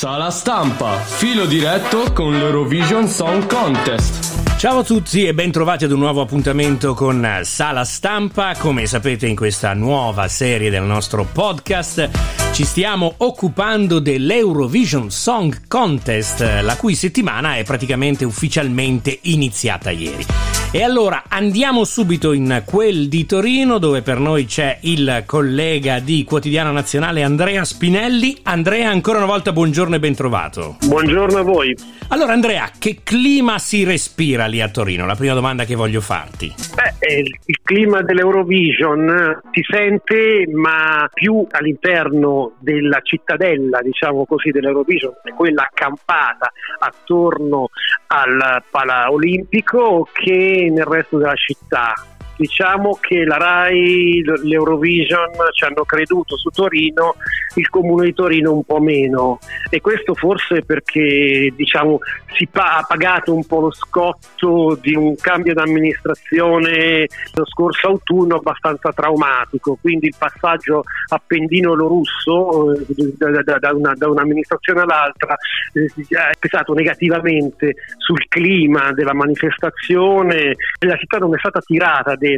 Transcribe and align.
Sala 0.00 0.30
stampa, 0.30 0.96
filo 0.96 1.44
diretto 1.44 2.14
con 2.14 2.32
l'Eurovision 2.32 3.06
Song 3.06 3.44
Contest. 3.46 4.56
Ciao 4.56 4.78
a 4.78 4.82
tutti 4.82 5.26
e 5.26 5.34
ben 5.34 5.50
trovati 5.50 5.84
ad 5.84 5.92
un 5.92 5.98
nuovo 5.98 6.22
appuntamento 6.22 6.94
con 6.94 7.40
Sala 7.42 7.84
Stampa. 7.84 8.54
Come 8.56 8.86
sapete 8.86 9.26
in 9.26 9.36
questa 9.36 9.74
nuova 9.74 10.26
serie 10.28 10.70
del 10.70 10.84
nostro 10.84 11.26
podcast 11.30 12.08
ci 12.52 12.64
stiamo 12.64 13.12
occupando 13.18 13.98
dell'Eurovision 13.98 15.10
Song 15.10 15.68
Contest, 15.68 16.40
la 16.62 16.76
cui 16.78 16.94
settimana 16.94 17.56
è 17.56 17.62
praticamente 17.64 18.24
ufficialmente 18.24 19.18
iniziata 19.24 19.90
ieri. 19.90 20.24
E 20.72 20.84
allora 20.84 21.24
andiamo 21.26 21.82
subito 21.82 22.32
in 22.32 22.62
quel 22.64 23.08
di 23.08 23.26
Torino 23.26 23.78
dove 23.78 24.02
per 24.02 24.20
noi 24.20 24.44
c'è 24.44 24.78
il 24.82 25.24
collega 25.26 25.98
di 25.98 26.22
Quotidiano 26.22 26.70
Nazionale 26.70 27.24
Andrea 27.24 27.64
Spinelli. 27.64 28.38
Andrea, 28.44 28.88
ancora 28.88 29.18
una 29.18 29.26
volta 29.26 29.50
buongiorno 29.50 29.96
e 29.96 29.98
ben 29.98 30.14
trovato. 30.14 30.76
Buongiorno 30.86 31.38
a 31.38 31.42
voi. 31.42 31.76
Allora 32.10 32.34
Andrea, 32.34 32.70
che 32.78 32.98
clima 33.02 33.58
si 33.58 33.82
respira 33.82 34.46
lì 34.46 34.60
a 34.60 34.68
Torino? 34.68 35.06
La 35.06 35.16
prima 35.16 35.34
domanda 35.34 35.64
che 35.64 35.74
voglio 35.74 36.00
farti. 36.00 36.54
Beh, 36.76 37.18
il, 37.18 37.36
il 37.46 37.58
clima 37.64 38.02
dell'Eurovision 38.02 39.40
si 39.50 39.62
sente 39.68 40.48
ma 40.52 41.10
più 41.12 41.44
all'interno 41.50 42.52
della 42.60 43.00
cittadella, 43.02 43.80
diciamo 43.82 44.24
così, 44.24 44.50
dell'Eurovision, 44.52 45.14
quella 45.34 45.68
accampata 45.68 46.52
attorno 46.78 47.70
al 48.12 48.62
Pala 48.70 49.10
Olimpico 49.10 50.08
che 50.12 50.68
nel 50.70 50.84
resto 50.84 51.18
della 51.18 51.34
città. 51.34 51.94
Diciamo 52.40 52.96
che 52.98 53.24
la 53.24 53.36
RAI, 53.36 54.22
l'Eurovision 54.44 55.28
ci 55.52 55.64
hanno 55.66 55.84
creduto 55.84 56.38
su 56.38 56.48
Torino, 56.48 57.16
il 57.56 57.68
comune 57.68 58.06
di 58.06 58.14
Torino 58.14 58.54
un 58.54 58.64
po' 58.64 58.80
meno. 58.80 59.40
E 59.68 59.82
questo 59.82 60.14
forse 60.14 60.62
perché 60.62 61.52
diciamo, 61.54 61.98
si 62.32 62.46
pa- 62.46 62.78
ha 62.78 62.84
pagato 62.88 63.34
un 63.34 63.44
po' 63.44 63.60
lo 63.60 63.70
scotto 63.70 64.78
di 64.80 64.94
un 64.94 65.16
cambio 65.16 65.52
d'amministrazione 65.52 67.08
lo 67.34 67.44
scorso 67.44 67.88
autunno 67.88 68.36
abbastanza 68.36 68.90
traumatico, 68.90 69.76
quindi 69.78 70.06
il 70.06 70.14
passaggio 70.16 70.84
appendino-lorusso 71.08 72.72
eh, 72.72 72.86
da, 73.18 73.42
da, 73.42 73.58
da, 73.58 73.74
una, 73.74 73.92
da, 73.94 74.08
un'amministrazione 74.08 74.80
all'altra 74.80 75.36
eh, 75.74 75.84
è 75.84 76.36
pesato 76.38 76.72
negativamente 76.72 77.74
sul 77.98 78.26
clima 78.28 78.92
della 78.92 79.12
manifestazione, 79.12 80.56
la 80.78 80.96
città 80.96 81.18
non 81.18 81.34
è 81.34 81.38
stata 81.38 81.60
tirata 81.60 82.14
dentro 82.14 82.28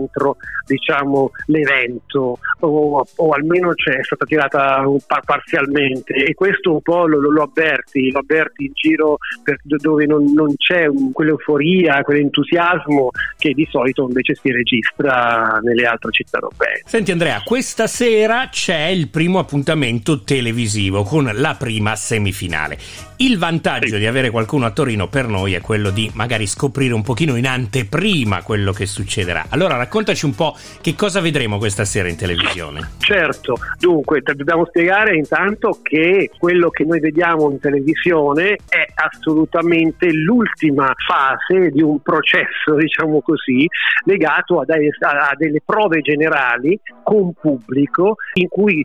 diciamo, 0.66 1.30
l'evento 1.46 2.38
o, 2.60 3.04
o 3.16 3.30
almeno 3.30 3.74
c'è 3.74 4.02
stata 4.02 4.24
tirata 4.24 4.84
par- 5.06 5.24
parzialmente 5.24 6.14
e 6.14 6.34
questo 6.34 6.72
un 6.72 6.82
po' 6.82 7.06
lo, 7.06 7.20
lo, 7.20 7.42
avverti, 7.42 8.10
lo 8.10 8.20
avverti 8.20 8.66
in 8.66 8.72
giro 8.74 9.18
per, 9.42 9.58
dove 9.62 10.06
non, 10.06 10.32
non 10.32 10.54
c'è 10.56 10.86
un, 10.86 11.12
quell'euforia, 11.12 12.02
quell'entusiasmo 12.02 13.10
che 13.36 13.52
di 13.52 13.66
solito 13.70 14.04
invece 14.04 14.34
si 14.34 14.50
registra 14.50 15.60
nelle 15.62 15.84
altre 15.84 16.10
città 16.12 16.38
europee. 16.38 16.82
Senti 16.84 17.10
Andrea, 17.10 17.42
questa 17.44 17.86
sera 17.86 18.48
c'è 18.50 18.86
il 18.86 19.08
primo 19.08 19.38
appuntamento 19.38 20.22
televisivo 20.22 21.02
con 21.02 21.30
la 21.34 21.54
prima 21.58 21.96
semifinale. 21.96 23.11
Il 23.22 23.38
vantaggio 23.38 23.98
di 23.98 24.06
avere 24.08 24.30
qualcuno 24.30 24.66
a 24.66 24.72
Torino 24.72 25.06
per 25.06 25.28
noi 25.28 25.54
è 25.54 25.60
quello 25.60 25.90
di 25.90 26.10
magari 26.12 26.44
scoprire 26.48 26.92
un 26.92 27.02
pochino 27.02 27.36
in 27.36 27.46
anteprima 27.46 28.42
quello 28.42 28.72
che 28.72 28.84
succederà. 28.84 29.44
Allora 29.50 29.76
raccontaci 29.76 30.24
un 30.24 30.34
po' 30.34 30.56
che 30.80 30.96
cosa 30.96 31.20
vedremo 31.20 31.58
questa 31.58 31.84
sera 31.84 32.08
in 32.08 32.16
televisione. 32.16 32.80
Certo, 32.98 33.54
dunque 33.78 34.22
dobbiamo 34.22 34.64
spiegare 34.66 35.14
intanto 35.14 35.78
che 35.82 36.32
quello 36.36 36.70
che 36.70 36.82
noi 36.82 36.98
vediamo 36.98 37.48
in 37.52 37.60
televisione 37.60 38.56
è 38.68 38.84
assolutamente 38.92 40.10
l'ultima 40.10 40.92
fase 41.06 41.70
di 41.70 41.80
un 41.80 42.00
processo, 42.00 42.74
diciamo 42.74 43.20
così, 43.20 43.68
legato 44.04 44.58
a, 44.58 44.64
a 44.66 45.34
delle 45.36 45.62
prove 45.64 46.00
generali 46.00 46.76
con 47.04 47.32
pubblico 47.34 48.16
in 48.32 48.48
cui 48.48 48.84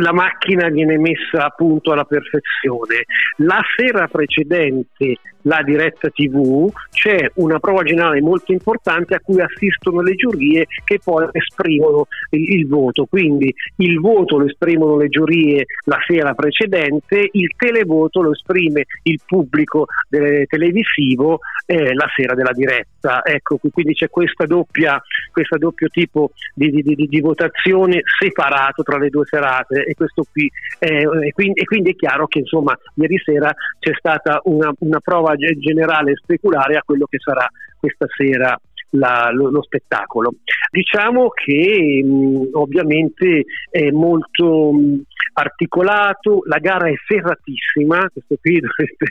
la 0.00 0.12
macchina 0.12 0.68
viene 0.68 0.98
messa 0.98 1.46
a 1.46 1.50
punto 1.50 1.92
alla 1.92 2.04
perfezione. 2.04 3.04
La 3.40 3.60
sera 3.76 4.08
precedente 4.08 5.18
la 5.42 5.62
diretta 5.62 6.10
TV 6.10 6.70
c'è 6.90 7.30
una 7.36 7.58
prova 7.58 7.82
generale 7.82 8.20
molto 8.20 8.52
importante 8.52 9.14
a 9.14 9.20
cui 9.20 9.40
assistono 9.40 10.02
le 10.02 10.14
giurie 10.14 10.66
che 10.84 10.98
poi 11.02 11.28
esprimono 11.32 12.06
il, 12.30 12.52
il 12.54 12.66
voto. 12.66 13.06
Quindi 13.06 13.54
il 13.76 14.00
voto 14.00 14.38
lo 14.38 14.46
esprimono 14.46 14.96
le 14.96 15.08
giurie 15.08 15.64
la 15.84 15.98
sera 16.06 16.34
precedente, 16.34 17.28
il 17.32 17.52
televoto 17.56 18.20
lo 18.20 18.32
esprime 18.32 18.84
il 19.04 19.20
pubblico 19.24 19.86
televisivo 20.08 21.40
eh, 21.66 21.94
la 21.94 22.08
sera 22.14 22.34
della 22.34 22.52
diretta. 22.52 23.24
Ecco, 23.24 23.58
quindi 23.72 23.94
c'è 23.94 24.08
questa 24.10 24.44
doppia, 24.44 25.00
questo 25.30 25.56
doppio 25.58 25.88
tipo 25.88 26.32
di, 26.54 26.70
di, 26.70 26.82
di, 26.82 27.06
di, 27.06 27.20
votazione 27.20 28.02
separato 28.18 28.82
tra 28.82 28.98
le 28.98 29.08
due 29.08 29.24
serate 29.24 29.84
e, 29.84 29.94
qui, 29.94 30.50
eh, 30.78 31.02
e, 31.02 31.32
quindi, 31.32 31.60
e, 31.60 31.64
quindi, 31.64 31.90
è 31.90 31.94
chiaro 31.94 32.26
che 32.26 32.40
insomma 32.40 32.76
ieri 32.94 33.18
sera 33.28 33.52
c'è 33.78 33.92
stata 33.94 34.40
una, 34.44 34.72
una 34.78 35.00
prova 35.00 35.34
generale 35.36 36.12
e 36.12 36.16
speculare 36.16 36.76
a 36.76 36.82
quello 36.84 37.06
che 37.06 37.18
sarà 37.18 37.46
questa 37.78 38.06
sera 38.16 38.58
la, 38.90 39.30
lo, 39.32 39.50
lo, 39.50 39.62
spettacolo. 39.62 40.34
Diciamo 40.70 41.28
che 41.28 42.02
mh, 42.02 42.48
ovviamente 42.52 43.44
è 43.70 43.90
molto 43.90 44.72
mh, 44.72 45.02
articolato, 45.34 46.40
la 46.46 46.58
gara 46.58 46.88
è 46.88 46.94
ferratissima, 46.94 48.08
questo 48.10 48.36
qui 48.40 48.60
dovreste 48.60 49.06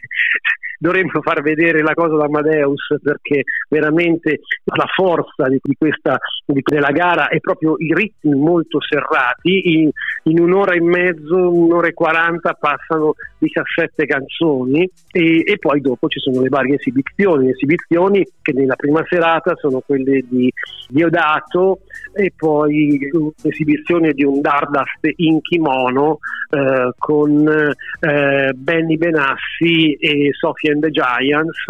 dovremmo 0.80 1.22
far 1.22 1.42
vedere 1.42 1.82
la 1.82 1.94
cosa 1.94 2.16
da 2.16 2.26
Amadeus 2.26 2.98
perché 3.02 3.44
veramente 3.70 4.42
la 4.66 4.86
forza 4.94 5.48
di, 5.48 5.60
questa, 5.78 6.18
di, 6.46 6.62
della 6.64 6.92
gara 6.92 7.30
è 7.30 7.40
proprio 7.40 7.76
i 7.80 7.94
ritmi 7.94 8.36
molto 8.36 8.80
serrati, 8.82 9.82
in, 9.82 9.90
in, 10.30 10.40
un'ora 10.40 10.74
e 10.74 10.82
mezzo, 10.82 11.36
un'ora 11.36 11.88
e 11.88 11.94
quaranta 11.94 12.54
passano 12.54 13.16
17 13.40 14.06
canzoni 14.06 14.90
e, 15.12 15.44
e, 15.46 15.58
poi 15.58 15.82
dopo 15.82 16.08
ci 16.08 16.20
sono 16.20 16.42
le 16.42 16.50
varie 16.50 16.76
esibizioni, 16.76 17.50
esibizioni 17.50 18.26
che 18.42 18.54
nella 18.54 18.76
prima 18.76 19.04
serata 19.08 19.56
sono 19.56 19.82
quelle 19.86 20.24
di 20.28 20.52
Diodato 20.90 21.80
e 22.14 22.32
poi 22.36 22.98
l'esibizione 23.42 24.14
di 24.14 24.24
un 24.24 24.42
Dardast 24.42 25.12
in 25.18 25.42
kimono 25.42 26.20
eh, 26.50 26.92
con 26.98 27.48
eh, 27.48 28.54
Benny 28.56 28.98
Benassi 28.98 29.94
e 29.94 30.30
Sofia 30.34 30.72
and 30.72 30.82
the 30.82 30.90
Giants, 30.90 31.66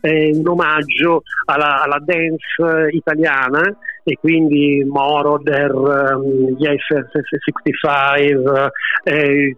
è 0.00 0.30
un 0.32 0.46
omaggio 0.46 1.22
alla, 1.46 1.82
alla 1.82 2.00
dance 2.02 2.90
italiana 2.92 3.76
e 4.02 4.16
quindi 4.18 4.84
Moroder, 4.84 5.72
um, 5.74 6.56
Yes 6.58 6.84
65, 7.12 8.70
eh, 9.04 9.54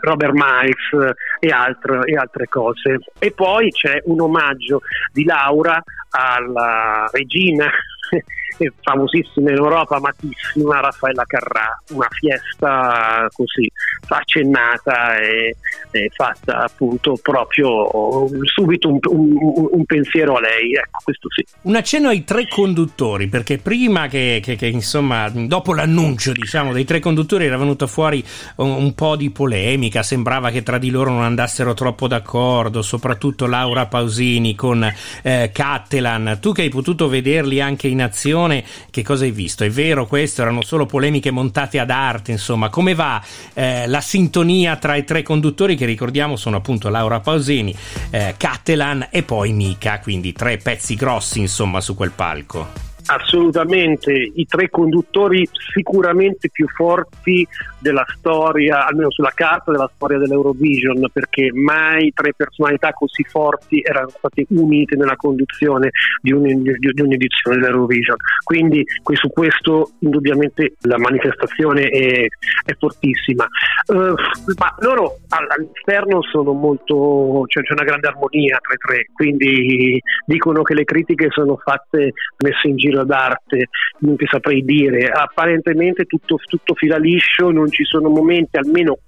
Robert 0.00 0.32
Miles 0.32 1.16
e 1.40 1.48
altre, 1.48 2.00
e 2.04 2.16
altre 2.16 2.46
cose. 2.48 2.98
E 3.18 3.32
poi 3.32 3.70
c'è 3.70 4.00
un 4.04 4.20
omaggio 4.20 4.80
di 5.12 5.24
Laura 5.24 5.82
alla 6.10 7.08
regina 7.12 7.70
famosissima 8.80 9.50
in 9.50 9.56
Europa, 9.56 9.96
amatissima 9.96 10.80
Raffaella 10.80 11.24
Carrà, 11.26 11.82
una 11.90 12.08
fiesta 12.10 13.28
così 13.32 13.70
accennata 14.08 15.16
e, 15.16 15.56
e 15.90 16.10
fatta 16.14 16.64
appunto 16.64 17.18
proprio 17.20 18.28
subito 18.44 18.88
un, 18.88 18.98
un, 19.02 19.68
un, 19.70 19.84
pensiero 19.84 20.36
a 20.36 20.40
lei, 20.40 20.74
ecco 20.74 21.00
questo 21.04 21.28
sì. 21.30 21.44
Un 21.62 21.76
accenno 21.76 22.08
ai 22.08 22.24
tre 22.24 22.48
conduttori, 22.48 23.28
perché 23.28 23.58
prima 23.58 24.08
che, 24.08 24.40
che, 24.42 24.56
che 24.56 24.66
insomma 24.66 25.28
dopo 25.30 25.74
l'annuncio 25.74 26.32
diciamo 26.32 26.72
dei 26.72 26.84
tre 26.84 27.00
conduttori 27.00 27.46
era 27.46 27.56
venuta 27.56 27.86
fuori 27.86 28.24
un, 28.56 28.70
un, 28.70 28.94
po' 28.94 29.16
di 29.16 29.30
polemica, 29.30 30.02
sembrava 30.02 30.50
che 30.50 30.62
tra 30.62 30.78
di 30.78 30.90
loro 30.90 31.10
non 31.10 31.22
andassero 31.22 31.74
troppo 31.74 32.08
d'accordo, 32.08 32.82
soprattutto 32.82 33.46
Laura 33.46 33.86
Pausini 33.86 34.54
con 34.54 34.92
eh, 35.22 35.50
Cattelan, 35.52 36.38
tu 36.40 36.52
che 36.52 36.62
hai 36.62 36.68
potuto 36.68 37.08
vederli 37.08 37.60
anche 37.60 37.88
in 37.88 38.02
azione 38.02 38.64
che 38.90 39.02
cosa 39.02 39.24
hai 39.24 39.30
visto? 39.30 39.64
È 39.64 39.70
vero 39.70 40.06
questo? 40.06 40.42
Erano 40.42 40.62
solo 40.62 40.86
polemiche 40.86 41.30
montate 41.30 41.78
ad 41.78 41.90
arte, 41.90 42.32
insomma, 42.32 42.68
come 42.68 42.94
va 42.94 43.22
eh, 43.54 43.86
la 43.86 44.00
sintonia 44.00 44.76
tra 44.76 44.96
i 44.96 45.04
tre 45.04 45.22
conduttori 45.22 45.75
che 45.76 45.86
ricordiamo 45.86 46.36
sono 46.36 46.56
appunto 46.56 46.88
Laura 46.88 47.20
Pausini, 47.20 47.74
eh, 48.10 48.34
Cattelan 48.36 49.08
e 49.10 49.22
poi 49.22 49.52
Mika, 49.52 50.00
quindi 50.00 50.32
tre 50.32 50.56
pezzi 50.56 50.94
grossi 50.94 51.40
insomma 51.40 51.80
su 51.80 51.94
quel 51.94 52.12
palco. 52.12 52.84
Assolutamente, 53.06 54.12
i 54.12 54.46
tre 54.46 54.68
conduttori 54.68 55.48
sicuramente 55.72 56.48
più 56.50 56.66
forti 56.66 57.46
della 57.86 58.04
storia, 58.16 58.86
almeno 58.86 59.10
sulla 59.10 59.32
carta 59.34 59.70
della 59.70 59.90
storia 59.94 60.18
dell'Eurovision, 60.18 61.08
perché 61.12 61.50
mai 61.52 62.12
tre 62.12 62.32
personalità 62.36 62.92
così 62.92 63.22
forti 63.24 63.80
erano 63.84 64.08
state 64.08 64.46
unite 64.48 64.96
nella 64.96 65.16
conduzione 65.16 65.90
di, 66.20 66.32
un, 66.32 66.42
di 66.42 67.00
un'edizione 67.00 67.58
dell'Eurovision. 67.58 68.16
Quindi 68.44 68.84
su 69.12 69.28
questo 69.28 69.92
indubbiamente 70.00 70.74
la 70.82 70.98
manifestazione 70.98 71.88
è, 71.88 72.26
è 72.64 72.74
fortissima. 72.78 73.46
Uh, 73.86 74.14
ma 74.58 74.74
loro 74.80 75.18
all'esterno 75.28 76.22
sono 76.22 76.52
molto, 76.52 77.44
cioè 77.46 77.62
c'è 77.62 77.72
una 77.72 77.84
grande 77.84 78.08
armonia 78.08 78.58
tra 78.60 78.74
i 78.74 78.78
tre, 78.78 79.06
quindi 79.12 80.00
dicono 80.26 80.62
che 80.62 80.74
le 80.74 80.84
critiche 80.84 81.28
sono 81.30 81.56
fatte 81.56 82.12
messe 82.38 82.68
in 82.68 82.76
giro 82.76 83.04
d'arte, 83.04 83.68
non 84.00 84.16
ti 84.16 84.26
saprei 84.26 84.64
dire. 84.64 85.08
Apparentemente 85.08 86.04
tutto, 86.04 86.36
tutto 86.36 86.74
fila 86.74 86.98
liscio, 86.98 87.50
non 87.50 87.68
ci 87.76 87.84
sono 87.84 88.08
momenti, 88.08 88.56
almeno 88.56 88.98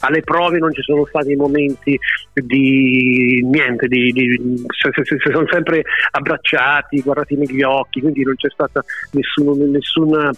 alle 0.00 0.22
prove 0.22 0.58
non 0.58 0.72
ci 0.72 0.82
sono 0.82 1.04
stati 1.06 1.34
momenti 1.36 1.98
di 2.32 3.40
niente, 3.44 3.86
di, 3.86 4.10
di, 4.12 4.56
si, 4.68 5.30
sono 5.30 5.46
sempre 5.50 5.82
abbracciati, 6.12 7.02
guardati 7.02 7.36
negli 7.36 7.62
occhi, 7.62 8.00
quindi 8.00 8.22
non 8.22 8.34
c'è 8.36 8.48
stata 8.50 8.82
nessun, 9.12 9.70
nessuna 9.70 10.30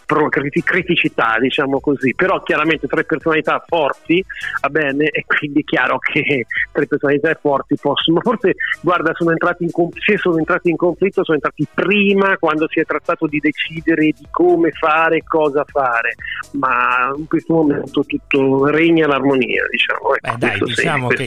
criticità, 0.64 1.36
diciamo 1.40 1.80
così. 1.80 2.14
Però 2.14 2.42
chiaramente 2.42 2.86
tre 2.86 3.04
personalità 3.04 3.62
forti, 3.66 4.24
va 4.60 4.68
bene, 4.68 5.06
e 5.06 5.24
quindi 5.26 5.60
è 5.60 5.64
chiaro 5.64 5.98
che 5.98 6.46
tre 6.72 6.86
personalità 6.86 7.36
forti 7.40 7.76
possono, 7.80 8.20
forse 8.20 8.54
guarda, 8.80 9.12
sono 9.14 9.30
entrati 9.30 9.64
in, 9.64 9.70
se 10.04 10.16
sono 10.16 10.38
entrati 10.38 10.70
in 10.70 10.76
conflitto, 10.76 11.24
sono 11.24 11.36
entrati 11.36 11.66
prima 11.72 12.36
quando 12.38 12.66
si 12.68 12.80
è 12.80 12.84
trattato 12.84 13.26
di 13.26 13.38
decidere 13.38 14.02
di 14.02 14.26
come 14.30 14.70
fare, 14.72 15.22
cosa 15.24 15.64
fare, 15.64 16.14
ma 16.52 17.12
in 17.16 17.26
questo 17.26 17.57
momento 17.62 18.04
tutto 18.04 18.66
regna 18.66 19.06
l'armonia, 19.06 19.64
diciamo. 19.70 20.14
Ecco, 20.14 20.36
Beh, 20.36 20.46
dai, 20.46 20.58
diciamo 20.64 21.08
che, 21.08 21.26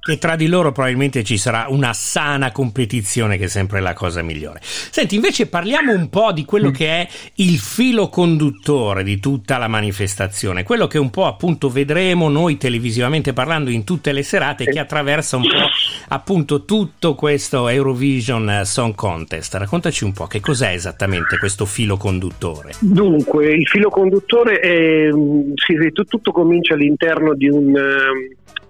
che, 0.00 0.18
tra 0.18 0.36
di 0.36 0.46
loro 0.46 0.72
probabilmente 0.72 1.24
ci 1.24 1.38
sarà 1.38 1.66
una 1.68 1.92
sana 1.92 2.52
competizione 2.52 3.36
che 3.38 3.44
è 3.44 3.48
sempre 3.48 3.80
la 3.80 3.92
cosa 3.92 4.22
migliore. 4.22 4.60
Senti, 4.62 5.14
invece 5.14 5.46
parliamo 5.46 5.92
un 5.92 6.08
po' 6.08 6.32
di 6.32 6.44
quello 6.44 6.70
mm. 6.70 6.72
che 6.72 6.86
è 6.88 7.08
il 7.36 7.58
filo 7.58 8.08
conduttore 8.08 9.02
di 9.02 9.18
tutta 9.20 9.58
la 9.58 9.68
manifestazione, 9.68 10.62
quello 10.62 10.86
che 10.86 10.98
un 10.98 11.10
po' 11.10 11.26
appunto 11.26 11.68
vedremo 11.68 12.28
noi 12.28 12.56
televisivamente 12.56 13.32
parlando 13.32 13.70
in 13.70 13.84
tutte 13.84 14.12
le 14.12 14.22
serate 14.22 14.64
che 14.64 14.78
attraversa 14.78 15.36
un 15.36 15.42
po' 15.42 15.68
appunto 16.08 16.64
tutto 16.64 17.14
questo 17.14 17.68
Eurovision 17.68 18.62
Song 18.64 18.94
Contest. 18.94 19.54
Raccontaci 19.54 20.04
un 20.04 20.12
po' 20.12 20.26
che 20.26 20.40
cos'è 20.40 20.72
esattamente 20.72 21.38
questo 21.38 21.64
filo 21.64 21.96
conduttore. 21.96 22.72
Dunque, 22.80 23.52
il 23.52 23.66
filo 23.66 23.88
conduttore 23.88 24.60
è, 24.60 25.08
sì, 25.54 25.92
tutto, 25.92 26.32
comincia 26.32 26.74
all'interno 26.74 27.34
di 27.34 27.48
un 27.48 27.72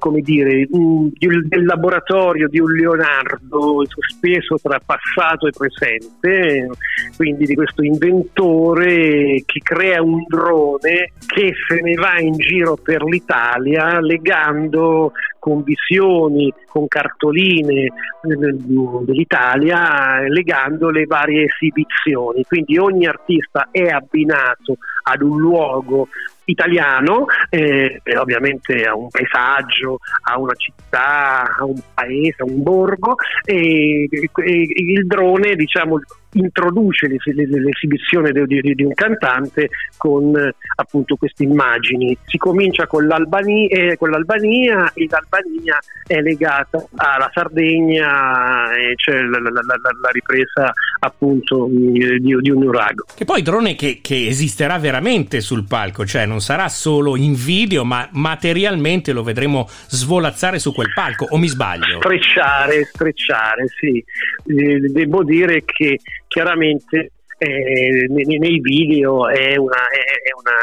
come 0.05 0.21
dire, 0.21 0.69
del 0.69 1.65
laboratorio 1.65 2.47
di 2.47 2.61
un 2.61 2.71
Leonardo 2.73 3.83
sospeso 3.87 4.57
tra 4.63 4.79
passato 4.85 5.47
e 5.47 5.53
presente, 5.57 6.69
quindi 7.17 7.47
di 7.47 7.55
questo 7.55 7.83
inventore 7.83 9.43
che 9.47 9.61
crea 9.63 10.03
un 10.03 10.23
drone 10.29 11.13
che 11.27 11.55
se 11.67 11.81
ne 11.81 11.95
va 11.95 12.21
in 12.21 12.35
giro 12.35 12.77
per 12.77 13.03
l'Italia 13.03 13.99
legando 14.01 15.13
con 15.45 15.63
visioni, 15.63 16.51
con 16.67 16.89
cartoline 16.89 17.93
dell'Italia, 18.23 20.21
legando 20.27 20.89
le 20.89 21.05
varie 21.05 21.45
esibizioni. 21.45 22.45
Quindi 22.45 22.79
ogni 22.79 23.07
artista 23.07 23.69
è 23.71 23.89
abbinato 23.89 24.79
ad 25.03 25.21
un 25.21 25.39
luogo 25.39 26.09
italiano, 26.47 27.27
eh, 27.51 28.01
ovviamente 28.17 28.85
a 28.85 28.97
un 28.97 29.09
paesaggio, 29.11 29.99
a 30.23 30.39
una 30.39 30.55
città, 30.55 31.43
a 31.59 31.65
un 31.67 31.79
paese, 31.93 32.37
a 32.39 32.45
un 32.45 32.63
borgo 32.63 33.17
e, 33.45 34.09
e 34.11 34.67
il 34.77 35.07
drone 35.07 35.57
diciamo 35.57 36.01
introduce 36.35 37.07
l'esibizione 37.07 38.31
di, 38.33 38.61
di, 38.61 38.75
di, 38.75 38.85
un 38.85 38.95
cantante 38.95 39.71
con 39.97 40.33
appunto 40.77 41.17
queste 41.17 41.45
immagini. 41.45 42.17
Si 42.27 42.37
comincia 42.37 42.87
con 42.87 43.07
l'Albania, 43.07 43.69
eh, 43.69 43.97
con 43.97 44.11
l'Albania 44.11 44.93
e 44.95 45.07
l'Albania 45.09 45.79
è 46.07 46.21
legata 46.21 46.85
alla 46.97 47.31
Sardegna 47.33 48.73
e 48.75 48.95
c'è 48.95 49.21
la, 49.21 49.39
la, 49.39 49.51
la, 49.51 49.79
la 50.01 50.11
ripresa 50.13 50.73
appunto 51.01 51.69
di, 51.71 52.21
di, 52.21 52.51
un 52.51 52.63
urago. 52.63 53.05
Che 53.15 53.25
poi 53.25 53.43
drone 53.43 53.75
che, 53.75 54.01
che 54.03 54.27
esisterà 54.27 54.79
veramente 54.79 55.41
sul 55.41 55.65
palco, 55.67 56.05
cioè 56.05 56.27
non 56.27 56.41
sarà 56.41 56.69
solo 56.69 57.17
in 57.17 57.35
video 57.35 57.85
ma 57.85 58.09
materialmente 58.13 59.13
lo 59.13 59.23
vedremo 59.23 59.67
svolazzare 59.89 60.59
su 60.59 60.73
quel 60.73 60.93
palco 60.95 61.27
o 61.29 61.39
mi 61.39 61.49
sbaglio? 61.49 61.99
Strecciare, 61.99 62.85
strecciare, 62.85 63.67
sì. 63.79 64.05
Eh, 64.47 64.81
devo 64.81 65.25
dire 65.25 65.63
che 65.65 65.99
chiaramente 66.35 67.13
eh, 67.39 68.07
nei, 68.11 68.39
nei, 68.39 68.61
video 68.61 69.29
è 69.29 69.55
una, 69.57 69.89
è, 69.89 70.03
è 70.03 70.33
una 70.35 70.59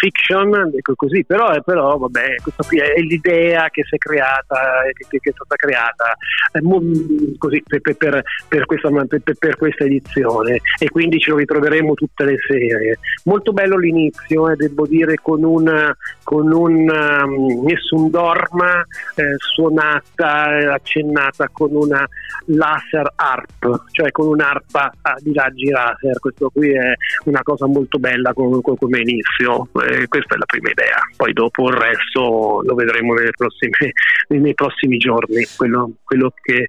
fiction, 0.00 0.72
ecco 0.74 0.94
così, 0.96 1.24
però, 1.26 1.52
però 1.60 1.98
vabbè, 1.98 2.36
questa 2.42 2.64
qui 2.66 2.78
è 2.78 2.98
l'idea 3.00 3.68
che 3.68 3.84
si 3.84 3.96
è 3.96 3.98
creata, 3.98 4.80
che, 4.94 5.18
che 5.20 5.30
è 5.30 5.32
stata 5.34 5.56
creata 5.56 6.16
eh, 6.52 7.36
così, 7.36 7.62
per, 7.66 7.80
per, 7.82 8.22
per, 8.48 8.64
questa, 8.64 8.88
per, 8.88 9.56
questa, 9.56 9.84
edizione 9.84 10.60
e 10.78 10.88
quindi 10.88 11.18
ce 11.18 11.30
lo 11.30 11.36
ritroveremo 11.36 11.92
tutte 11.92 12.24
le 12.24 12.36
serie. 12.46 12.98
Molto 13.24 13.52
bello 13.52 13.76
l'inizio, 13.76 14.48
eh, 14.48 14.56
devo 14.56 14.86
dire, 14.86 15.16
con 15.20 15.44
un, 15.44 15.92
con 16.22 16.50
um, 16.50 17.64
Nessun 17.64 18.08
Dorma 18.10 18.80
eh, 19.16 19.34
suonata, 19.36 20.58
eh, 20.58 20.66
accennata 20.66 21.48
con 21.52 21.74
una 21.74 22.08
laser 22.46 23.12
harp, 23.16 23.84
cioè 23.92 24.10
con 24.12 24.28
un'arpa 24.28 24.92
di 25.18 25.34
raggi 25.34 25.68
laser. 25.68 26.18
Questo 26.18 26.48
qui 26.48 26.72
è 26.72 26.94
una 27.24 27.42
cosa 27.42 27.66
molto 27.66 27.98
bella 27.98 28.32
come, 28.32 28.60
come 28.62 28.98
inizio 28.98 29.68
eh, 29.90 30.08
questa 30.08 30.34
è 30.34 30.38
la 30.38 30.44
prima 30.46 30.70
idea, 30.70 30.98
poi 31.16 31.32
dopo 31.32 31.68
il 31.68 31.74
resto 31.74 32.62
lo 32.64 32.74
vedremo 32.74 33.14
prossime, 33.36 33.92
nei 34.28 34.54
prossimi 34.54 34.96
giorni, 34.96 35.44
quello, 35.56 35.90
quello 36.04 36.32
che 36.40 36.68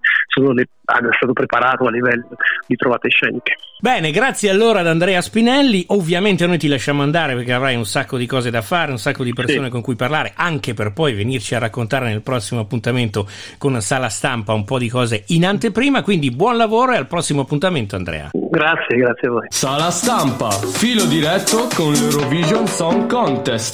le, 0.54 0.68
è 0.98 1.16
stato 1.16 1.34
preparato 1.34 1.86
a 1.86 1.92
livello 1.92 2.28
di 2.68 2.76
trovate 2.76 3.10
sceniche. 3.10 3.56
Bene, 3.80 4.12
grazie 4.12 4.52
allora 4.52 4.82
ad 4.82 4.88
Andrea 4.88 5.22
Spinelli, 5.22 5.86
ovviamente 5.88 6.46
noi 6.46 6.60
ti 6.60 6.68
lasciamo 6.68 7.02
andare 7.02 7.34
perché 7.34 7.52
avrai 7.52 7.76
un 7.76 7.86
sacco 7.86 8.16
di 8.16 8.28
cose 8.28 8.52
da 8.52 8.62
fare, 8.62 8.92
un 8.92 9.00
sacco 9.00 9.24
di 9.24 9.34
persone 9.34 9.66
sì. 9.66 9.72
con 9.72 9.82
cui 9.82 9.96
parlare, 9.96 10.34
anche 10.36 10.76
per 10.76 10.94
poi 10.94 11.14
venirci 11.14 11.56
a 11.56 11.60
raccontare 11.60 12.08
nel 12.08 12.22
prossimo 12.22 12.62
appuntamento 12.62 13.28
con 13.58 13.82
Sala 13.82 14.10
Stampa 14.10 14.54
un 14.54 14.66
po' 14.66 14.78
di 14.78 14.88
cose 14.88 15.24
in 15.28 15.46
anteprima, 15.46 16.04
quindi 16.04 16.30
buon 16.30 16.58
lavoro 16.58 16.94
e 16.94 16.98
al 16.98 17.08
prossimo 17.08 17.42
appuntamento 17.42 17.96
Andrea. 17.96 18.30
Grazie, 18.34 18.98
grazie 18.98 19.28
a 19.28 19.32
voi. 19.32 19.46
Sala 19.50 19.90
Stampa, 19.90 20.52
filo 20.52 21.06
diretto 21.06 21.68
con 21.74 21.94
l'Eurovision 21.94 22.68
Song 22.68 23.10
Contest. 23.10 23.70